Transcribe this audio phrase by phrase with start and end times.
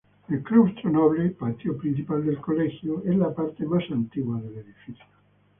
[0.29, 5.05] El claustro noble, patio principal del colegio, es la parte más antigua del edificio.